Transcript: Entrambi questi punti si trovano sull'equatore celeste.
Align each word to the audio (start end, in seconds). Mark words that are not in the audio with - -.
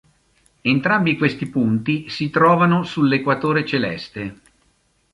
Entrambi 0.63 1.15
questi 1.15 1.45
punti 1.45 2.09
si 2.09 2.31
trovano 2.31 2.81
sull'equatore 2.81 3.63
celeste. 3.63 4.39